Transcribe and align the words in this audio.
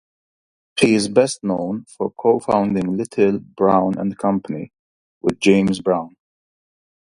He 0.79 0.95
is 0.95 1.09
best 1.09 1.43
known 1.43 1.85
for 1.87 2.09
co-founding 2.09 2.97
Little, 2.97 3.37
Brown 3.37 3.99
and 3.99 4.17
Company 4.17 4.71
with 5.21 5.39
James 5.39 5.79
Brown. 5.79 6.15